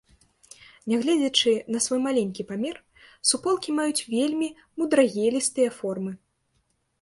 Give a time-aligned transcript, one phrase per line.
[0.93, 2.79] Нягледзячы на свой маленькі памер,
[3.33, 4.49] суполкі маюць вельмі
[4.81, 6.11] мудрагелістыя формы.